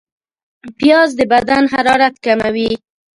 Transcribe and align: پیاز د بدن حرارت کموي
پیاز 0.77 1.09
د 1.19 1.21
بدن 1.31 1.63
حرارت 1.73 2.15
کموي 2.25 2.71